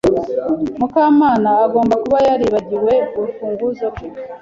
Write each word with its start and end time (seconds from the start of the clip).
Mukakamana 0.79 1.49
agomba 1.65 1.95
kuba 2.03 2.17
yaribagiwe 2.27 2.93
urufunguzo 3.17 3.85
rwe. 3.93 4.07